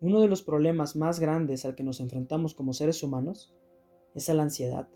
[0.00, 3.54] Uno de los problemas más grandes al que nos enfrentamos como seres humanos
[4.14, 4.88] es a la ansiedad.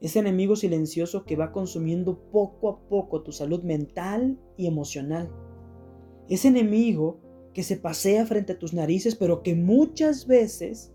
[0.00, 5.28] Ese enemigo silencioso que va consumiendo poco a poco tu salud mental y emocional.
[6.28, 7.20] Ese enemigo
[7.52, 10.94] que se pasea frente a tus narices, pero que muchas veces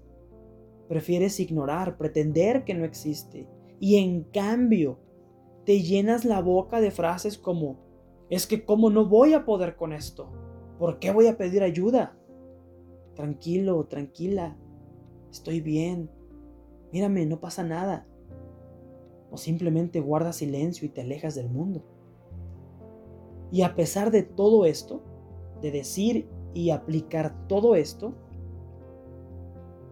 [0.87, 3.45] prefieres ignorar, pretender que no existe.
[3.79, 4.99] Y en cambio,
[5.65, 7.79] te llenas la boca de frases como,
[8.29, 10.31] es que cómo no voy a poder con esto.
[10.79, 12.17] ¿Por qué voy a pedir ayuda?
[13.15, 14.57] Tranquilo, tranquila.
[15.31, 16.09] Estoy bien.
[16.91, 18.05] Mírame, no pasa nada.
[19.29, 21.83] O simplemente guardas silencio y te alejas del mundo.
[23.51, 25.01] Y a pesar de todo esto,
[25.61, 28.13] de decir y aplicar todo esto,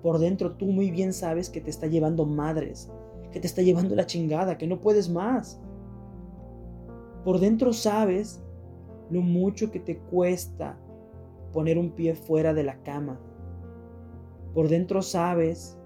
[0.01, 2.89] por dentro tú muy bien sabes que te está llevando madres,
[3.31, 5.59] que te está llevando la chingada, que no puedes más.
[7.23, 8.41] Por dentro sabes
[9.09, 10.77] lo mucho que te cuesta
[11.51, 13.19] poner un pie fuera de la cama.
[14.53, 15.77] Por dentro sabes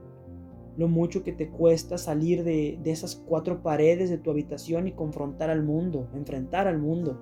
[0.77, 4.93] lo mucho que te cuesta salir de, de esas cuatro paredes de tu habitación y
[4.93, 7.19] confrontar al mundo, enfrentar al mundo.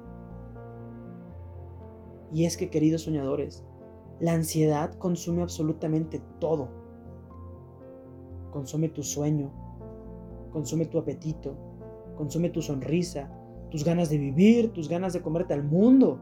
[2.33, 3.65] Y es que, queridos soñadores,
[4.19, 6.69] la ansiedad consume absolutamente todo.
[8.51, 9.51] Consume tu sueño,
[10.51, 11.55] consume tu apetito,
[12.15, 13.31] consume tu sonrisa,
[13.69, 16.19] tus ganas de vivir, tus ganas de comerte al mundo,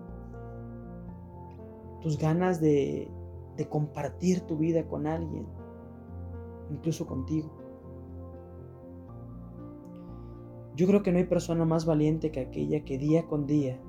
[2.02, 3.10] tus ganas de,
[3.58, 5.46] de compartir tu vida con alguien,
[6.72, 7.52] incluso contigo.
[10.76, 13.80] Yo creo que no hay persona más valiente que aquella que día con día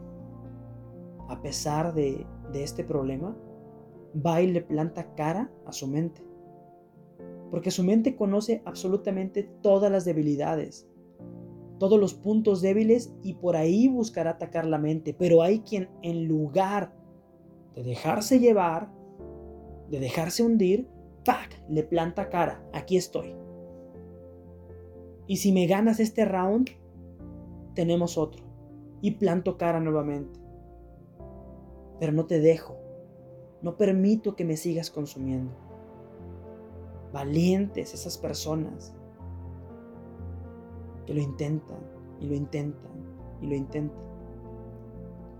[1.30, 3.36] a pesar de, este problema,
[4.14, 6.22] va y le planta cara a su mente.
[7.52, 10.88] Porque su mente conoce absolutamente todas las debilidades,
[11.78, 15.14] todos los puntos débiles y por ahí buscará atacar la mente.
[15.16, 16.92] Pero hay quien en lugar
[17.74, 18.90] de dejarse llevar,
[19.88, 20.88] de dejarse hundir,
[21.24, 21.62] ¡pac!
[21.68, 22.62] le planta cara.
[22.72, 23.34] Aquí estoy.
[25.26, 26.70] Y si me ganas este round,
[27.74, 28.44] tenemos otro.
[29.00, 30.40] Y planto cara nuevamente
[32.00, 32.76] pero no te dejo.
[33.62, 35.52] No permito que me sigas consumiendo.
[37.12, 38.94] Valientes esas personas
[41.06, 41.78] que lo intentan
[42.18, 42.90] y lo intentan
[43.42, 44.02] y lo intentan.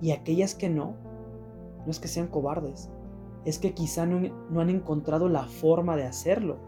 [0.02, 0.94] Y aquellas que no,
[1.84, 2.90] no es que sean cobardes,
[3.44, 6.58] es que quizá no, han encontrado la forma de hacerlo.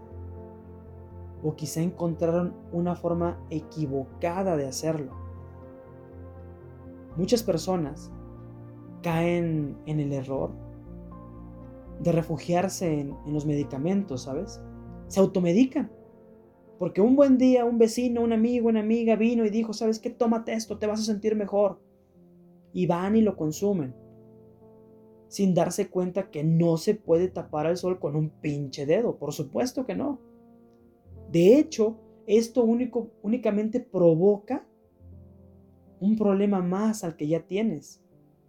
[1.42, 5.12] O quizá encontraron una forma equivocada de hacerlo.
[7.16, 8.10] Muchas personas
[9.02, 10.50] caen en el error
[12.00, 14.62] de refugiarse en, los medicamentos, ¿sabes?
[15.08, 15.90] Se automedican.
[16.78, 20.10] Porque un buen día un vecino, un amigo, una amiga vino y dijo, ¿sabes qué?
[20.10, 21.80] Tómate esto, te vas a sentir mejor.
[22.72, 23.94] Y van y lo consumen.
[25.32, 29.16] Sin darse cuenta que no se puede tapar al sol con un pinche dedo.
[29.16, 30.20] Por supuesto que no.
[31.30, 34.66] De hecho, esto único, únicamente provoca
[36.00, 38.02] un problema más al que ya tienes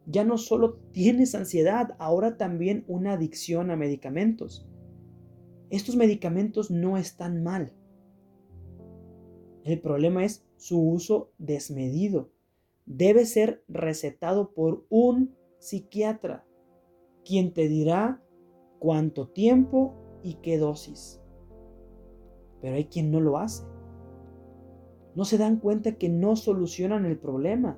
[0.05, 4.67] ya no solo tienes ansiedad, ahora también una adicción a medicamentos.
[5.69, 7.73] Estos medicamentos no están mal.
[9.63, 12.29] El problema es su uso desmedido.
[12.85, 16.45] Debe ser recetado por un psiquiatra,
[17.25, 18.21] quien te dirá
[18.79, 21.21] cuánto tiempo y qué dosis.
[22.61, 23.65] Pero hay quien no lo hace.
[25.15, 27.77] No se dan cuenta que no solucionan el problema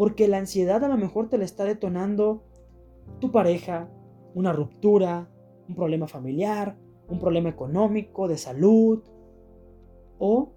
[0.00, 2.42] porque la ansiedad a lo mejor te la está detonando
[3.18, 3.90] tu pareja,
[4.34, 5.30] una ruptura,
[5.68, 9.02] un problema familiar, un problema económico, de salud,
[10.18, 10.52] o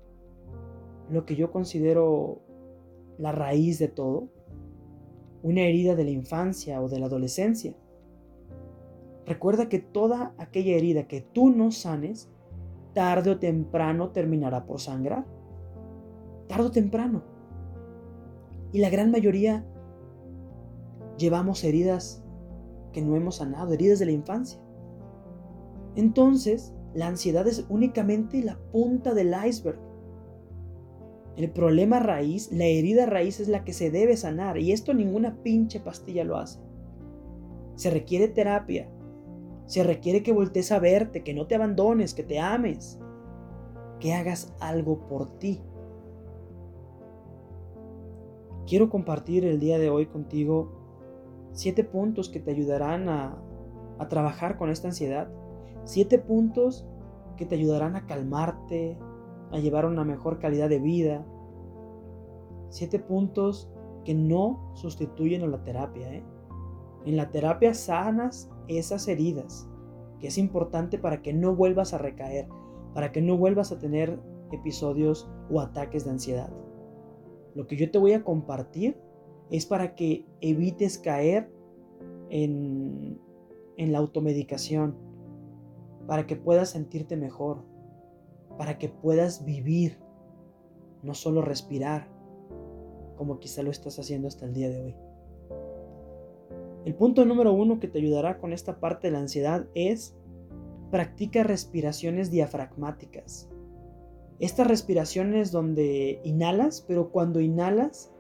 [1.10, 2.42] lo que yo considero
[3.18, 4.30] la raíz de todo,
[5.42, 7.76] una herida de la infancia o de la adolescencia.
[9.26, 12.30] Recuerda que toda aquella herida que tú no sanes,
[12.94, 15.26] tarde o temprano terminará por sangrar.
[16.48, 17.24] Tarde o temprano.
[18.72, 19.66] Y la gran mayoría
[21.18, 22.24] llevamos heridas
[22.92, 24.60] que no hemos sanado, heridas de la infancia.
[25.96, 29.80] Entonces, la ansiedad es únicamente la punta del iceberg.
[31.36, 35.42] El problema raíz, la herida raíz es la que se debe sanar y esto ninguna
[35.42, 36.60] pinche pastilla lo hace.
[37.76, 38.88] Se requiere terapia,
[39.66, 43.00] se requiere que voltees a verte, que no te abandones, que te ames,
[44.00, 45.62] que hagas algo por ti.
[48.68, 50.72] Quiero compartir el día de hoy contigo
[51.52, 53.38] siete puntos que te ayudarán a,
[54.10, 55.30] trabajar con esta ansiedad.
[55.86, 56.86] Siete puntos
[57.38, 58.98] que te ayudarán a calmarte,
[59.52, 61.26] a llevar una mejor calidad de vida.
[62.68, 63.72] Siete puntos
[64.04, 66.16] que no sustituyen a la terapia.
[66.16, 66.24] ¿eh?
[67.06, 69.68] En la terapia sanas esas heridas
[70.20, 72.48] que es importante para que no vuelvas a recaer,
[72.94, 74.20] para que no vuelvas a tener
[74.52, 76.50] episodios o ataques de ansiedad.
[77.56, 78.98] Lo que yo te voy a compartir
[79.52, 81.52] es para que evites caer
[82.30, 83.20] en,
[83.78, 84.96] en la automedicación,
[86.08, 87.64] para que puedas sentirte mejor,
[88.58, 90.00] para que puedas vivir,
[91.02, 92.08] no solo respirar,
[93.18, 94.96] como quizá lo estás haciendo hasta el día de hoy.
[96.86, 100.18] El punto número uno que te ayudará con esta parte de la ansiedad es
[100.92, 103.50] practica respiraciones diafragmáticas.
[104.40, 108.12] Estas respiraciones donde inhalas, pero cuando inhalas,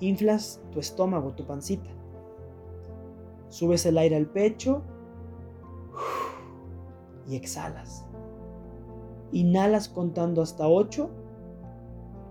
[0.00, 1.88] inflas tu estómago, tu pancita.
[3.48, 4.82] Subes el aire al pecho
[7.26, 8.04] y exhalas.
[9.32, 11.08] Inhalas contando hasta 8,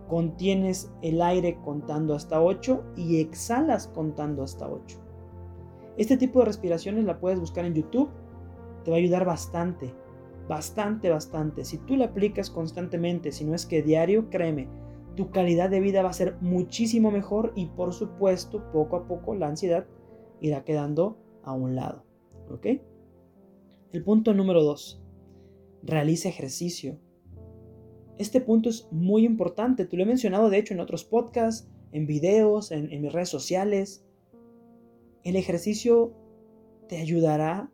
[0.07, 5.04] contienes el aire contando hasta 8 y exhalas contando hasta 8.
[5.97, 8.09] Este tipo de respiraciones la puedes buscar en YouTube,
[8.83, 9.93] te va a ayudar bastante,
[10.47, 11.63] bastante, bastante.
[11.63, 14.67] Si tú la aplicas constantemente, si no es que diario, créeme,
[15.15, 19.33] tu calidad de vida va a ser muchísimo mejor y por supuesto, poco a poco
[19.35, 19.87] la ansiedad
[20.41, 22.03] irá quedando a un lado.
[22.49, 22.67] ¿Ok?
[23.93, 25.01] El punto número 2.
[25.83, 26.99] Realiza ejercicio.
[28.17, 32.05] Este punto es muy importante, te lo he mencionado de hecho en otros podcasts, en
[32.05, 34.05] videos, en mis redes sociales.
[35.25, 36.13] El ejercicio
[36.87, 37.71] te ayudará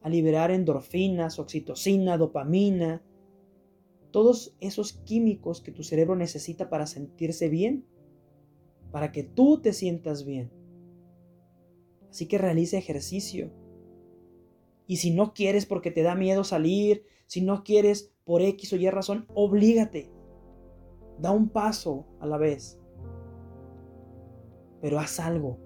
[0.00, 3.02] a liberar endorfinas, oxitocina, dopamina,
[4.12, 7.84] todos esos químicos que tu cerebro necesita para sentirse bien,
[8.92, 10.52] para que tú te sientas bien.
[12.10, 13.50] Así que realiza ejercicio.
[14.86, 18.76] Y si no quieres porque te da miedo salir, si no quieres por X o
[18.76, 20.12] Y razón, oblígate.
[21.18, 22.78] Da un paso a la vez.
[24.80, 25.63] Pero haz algo.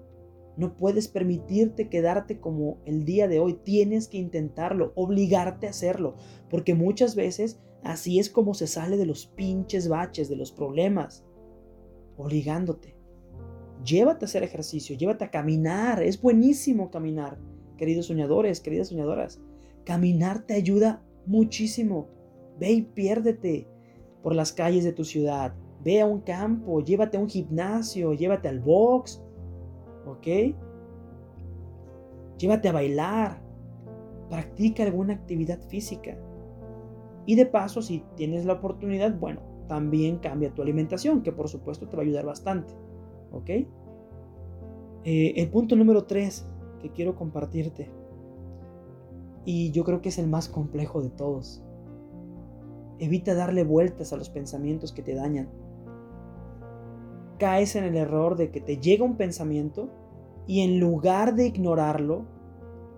[0.59, 3.53] No puedes permitirte quedarte como el día de hoy.
[3.63, 6.15] Tienes que intentarlo, obligarte a hacerlo.
[6.49, 11.23] Porque muchas veces así es como se sale de los pinches baches, de los problemas.
[12.17, 12.93] Obligándote.
[13.85, 16.03] Llévate a hacer ejercicio, llévate a caminar.
[16.03, 17.39] Es buenísimo caminar,
[17.77, 19.39] queridos soñadores, queridas soñadoras.
[19.85, 22.09] Caminar te ayuda muchísimo.
[22.59, 23.65] Ve y piérdete
[24.21, 25.55] por las calles de tu ciudad.
[25.85, 29.23] Ve a un campo, llévate a un gimnasio, llévate al box,
[30.11, 30.55] ¿ok?
[32.37, 33.41] Llévate a bailar,
[34.29, 36.17] practica alguna actividad física.
[37.25, 41.87] Y de paso, si tienes la oportunidad, bueno, también cambia tu alimentación, que por supuesto
[41.87, 42.73] te va a ayudar bastante,
[43.31, 43.49] ¿ok?
[45.03, 46.47] Eh, el punto número 3
[46.81, 47.89] que quiero compartirte,
[49.45, 51.63] y yo creo que es el más complejo de todos,
[52.99, 55.49] evita darle vueltas a los pensamientos que te dañan
[57.39, 59.89] caes en el error de que te llega un pensamiento
[60.49, 62.25] y en lugar de ignorarlo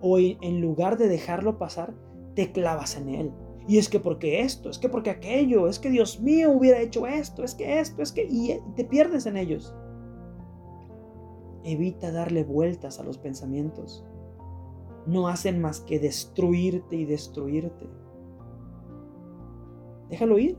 [0.00, 1.92] o en lugar de dejarlo pasar,
[2.34, 3.32] te clavas en él.
[3.68, 7.06] Y es que porque esto, es que porque aquello, es que Dios mío hubiera hecho
[7.06, 8.24] esto, es que esto, es que...
[8.24, 9.74] Y te pierdes en ellos.
[11.62, 14.02] Evita darle vueltas a los pensamientos.
[15.06, 17.86] No hacen más que destruirte y destruirte.
[20.08, 20.56] Déjalo ir.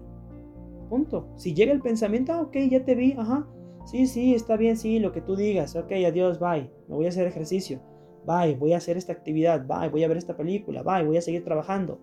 [0.92, 1.28] Punto.
[1.38, 3.48] Si llega el pensamiento, ah, ok, ya te vi, ajá.
[3.85, 5.75] Sí, sí, está bien, sí, lo que tú digas.
[5.75, 6.71] Ok, adiós, bye.
[6.88, 7.81] Me voy a hacer ejercicio.
[8.25, 9.65] Bye, voy a hacer esta actividad.
[9.68, 10.83] Bye, voy a ver esta película.
[10.83, 12.00] Bye, voy a seguir trabajando.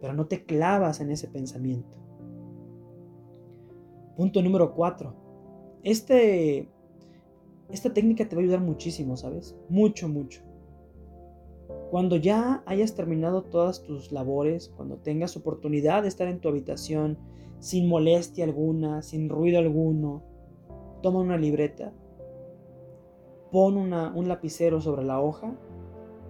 [0.00, 1.98] Pero no te clavas en ese pensamiento.
[4.16, 5.14] Punto número 4.
[5.82, 6.68] Este,
[7.70, 9.56] esta técnica te va a ayudar muchísimo, ¿sabes?
[9.68, 10.42] Mucho, mucho.
[11.90, 17.18] Cuando ya hayas terminado todas tus labores, cuando tengas oportunidad de estar en tu habitación
[17.58, 20.22] sin molestia alguna, sin ruido alguno,
[21.02, 21.92] toma una libreta,
[23.50, 25.54] pon un lapicero sobre la hoja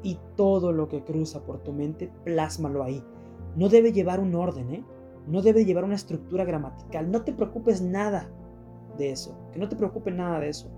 [0.02, 3.04] y todo lo que cruza por tu mente, plásmalo ahí.
[3.56, 4.84] No debe llevar un orden, ¿eh?
[5.26, 7.10] No debe llevar una estructura gramatical.
[7.10, 8.28] No te preocupes nada
[8.98, 9.38] de eso.
[9.52, 10.68] Que no te preocupe nada de eso.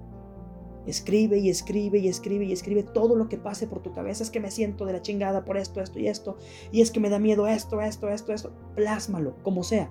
[0.86, 4.22] Escribe y escribe y escribe y escribe todo lo que pase por tu cabeza.
[4.22, 6.36] Es que me siento de la chingada por esto, esto y esto.
[6.72, 8.52] Y es que me da miedo esto, esto, esto, esto.
[8.74, 9.90] Plásmalo, como sea.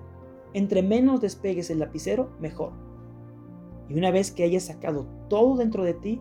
[0.52, 2.72] Entre menos despegues el lapicero, mejor.
[3.88, 6.20] Y una vez que hayas sacado todo dentro de ti,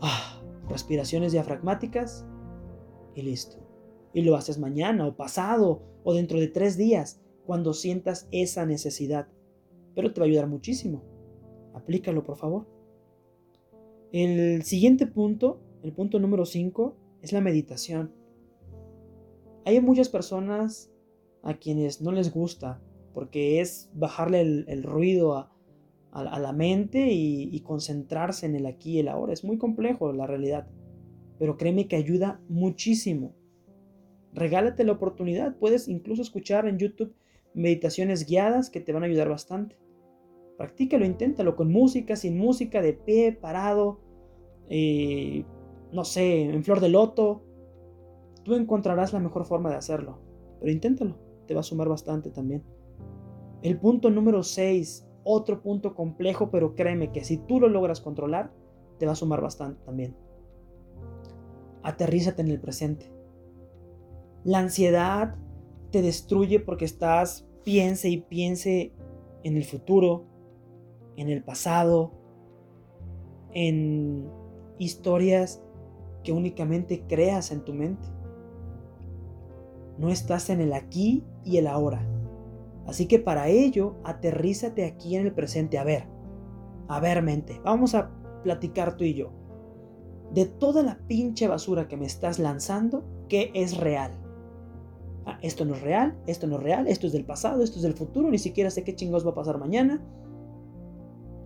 [0.00, 2.26] ah, respiraciones diafragmáticas
[3.14, 3.58] y listo.
[4.12, 9.28] Y lo haces mañana o pasado o dentro de tres días cuando sientas esa necesidad.
[9.94, 11.02] Pero te va a ayudar muchísimo.
[11.74, 12.66] Aplícalo, por favor.
[14.12, 18.12] El siguiente punto, el punto número 5, es la meditación.
[19.64, 20.90] Hay muchas personas
[21.42, 22.82] a quienes no les gusta
[23.14, 25.52] porque es bajarle el, el ruido a,
[26.12, 29.32] a, la mente y, concentrarse en el aquí y el ahora.
[29.32, 30.68] Es muy complejo la realidad,
[31.38, 33.34] pero créeme que ayuda muchísimo.
[34.32, 35.56] Regálate la oportunidad.
[35.56, 37.14] Puedes incluso escuchar en YouTube
[37.54, 39.76] meditaciones guiadas que te van a ayudar bastante.
[40.56, 44.00] Practícalo, inténtalo con música, sin música, de pie, parado,
[44.68, 45.44] eh,
[45.92, 47.42] no sé, en flor de loto.
[48.44, 50.20] Tú encontrarás la mejor forma de hacerlo.
[50.60, 52.62] Pero inténtalo, te va a sumar bastante también.
[53.62, 58.52] El punto número 6, otro punto complejo, pero créeme que si tú lo logras controlar,
[58.98, 60.16] te va a sumar bastante también.
[61.82, 63.10] Aterrízate en el presente.
[64.44, 65.36] La ansiedad
[65.90, 68.92] te destruye porque estás piense y piense
[69.42, 70.24] en el futuro,
[71.16, 72.12] en el pasado,
[73.52, 74.28] en
[74.78, 75.62] historias
[76.22, 78.06] que únicamente creas en tu mente.
[79.98, 82.09] No estás en el aquí y el ahora.
[82.90, 85.78] Así que para ello, aterrízate aquí en el presente.
[85.78, 86.08] A ver,
[86.88, 88.10] a ver mente, vamos a
[88.42, 89.30] platicar tú y yo.
[90.34, 94.10] De toda la pinche basura que me estás lanzando, ¿qué es real?
[95.24, 97.84] Ah, esto no es real, esto no es real, esto es del pasado, esto es
[97.84, 100.02] del futuro, ni siquiera sé qué chingos va a pasar mañana.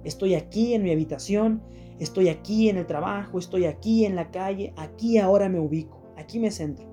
[0.03, 1.63] Estoy aquí en mi habitación,
[1.99, 6.39] estoy aquí en el trabajo, estoy aquí en la calle, aquí ahora me ubico, aquí
[6.39, 6.87] me centro.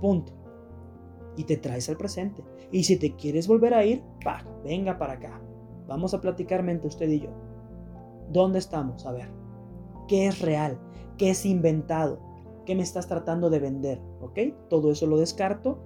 [0.00, 0.32] Punto.
[1.36, 2.42] Y te traes al presente.
[2.72, 4.02] Y si te quieres volver a ir,
[4.64, 5.40] venga para acá.
[5.86, 7.30] Vamos a platicar mente usted y yo.
[8.32, 9.06] ¿Dónde estamos?
[9.06, 9.28] A ver.
[10.08, 10.78] ¿Qué es real?
[11.16, 12.20] ¿Qué es inventado?
[12.64, 14.00] ¿Qué me estás tratando de vender?
[14.20, 14.38] ¿Ok?
[14.68, 15.78] Todo eso lo descarto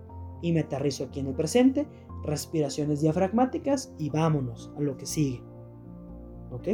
[0.42, 1.86] y me aterrizo aquí en el presente,
[2.24, 5.42] respiraciones diafragmáticas y vámonos a lo que sigue.
[6.50, 6.68] ¿Ok?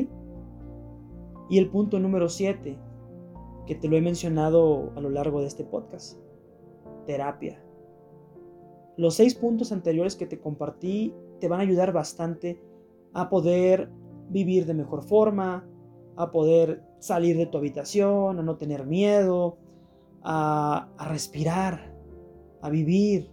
[1.50, 2.78] Y el punto número 7,
[3.66, 6.18] que te lo he mencionado a lo largo de este podcast,
[7.06, 7.65] terapia.
[8.96, 12.60] Los seis puntos anteriores que te compartí te van a ayudar bastante
[13.12, 13.90] a poder
[14.30, 15.66] vivir de mejor forma,
[16.16, 19.58] a poder salir de tu habitación, a no tener miedo,
[20.22, 21.94] a, respirar,
[22.62, 23.30] a vivir,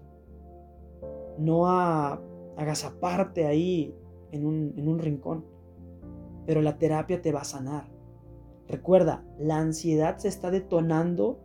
[1.38, 2.22] no a
[2.58, 3.96] agazaparte ahí
[4.34, 5.46] un, en un rincón.
[6.46, 7.90] Pero la terapia te va a sanar.
[8.68, 11.40] Recuerda, la ansiedad se está detonando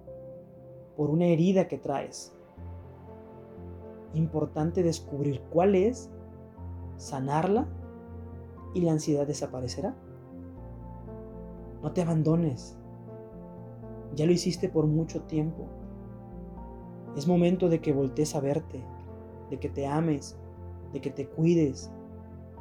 [0.96, 2.37] por una herida que traes.
[4.14, 6.10] Importante descubrir cuál es,
[6.96, 7.66] sanarla
[8.74, 9.94] y la ansiedad desaparecerá.
[11.82, 12.76] No te abandones.
[14.14, 15.66] Ya lo hiciste por mucho tiempo.
[17.16, 18.82] Es momento de que voltees a verte,
[19.50, 20.36] de que te ames,
[20.92, 21.90] de que te cuides,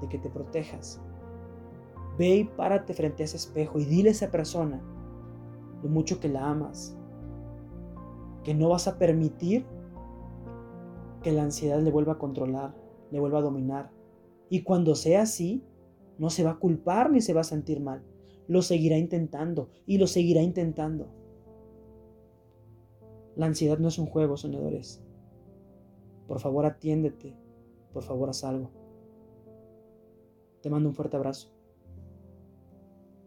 [0.01, 1.01] de que te protejas.
[2.17, 4.81] Ve y párate frente a ese espejo y dile a esa persona
[5.83, 6.97] lo mucho que la amas,
[8.43, 9.65] que no vas a permitir
[11.27, 12.74] que la ansiedad le vuelva a controlar,
[13.12, 13.91] le vuelva a dominar.
[14.50, 15.62] Y cuando sea así,
[16.17, 18.01] no se va a culpar ni se va a sentir mal.
[18.48, 21.10] Lo seguirá intentando y lo seguirá intentando.
[23.36, 25.03] La ansiedad no es un juego, soñadores.
[26.29, 27.36] Por favor, atiéndete.
[27.91, 28.72] Por favor, haz algo.
[30.62, 31.50] Te mando un fuerte abrazo.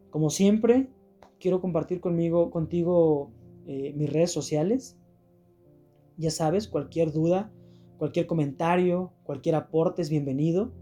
[0.09, 0.89] Como siempre,
[1.39, 3.31] quiero compartir conmigo, contigo
[3.67, 4.97] eh, mis redes sociales.
[6.17, 7.53] Ya sabes, cualquier duda,
[8.01, 10.73] cualquier comentario, cualquier aporte es bienvenido.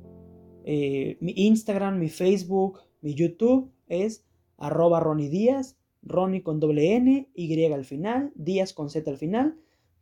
[0.65, 4.25] Eh, mi Instagram, mi Facebook, mi YouTube es
[4.57, 9.59] arroba Ronnie Díaz, Ronnie con doble N, Y al final, Díaz con Z al final.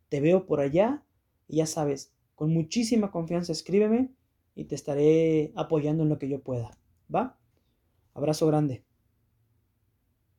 [0.09, 1.03] Te veo por allá
[1.47, 4.11] y ya sabes, con muchísima confianza escríbeme
[4.53, 6.69] y te estaré apoyando en lo que yo pueda.
[7.13, 7.39] ¿Va?
[8.13, 8.86] Abrazo grande.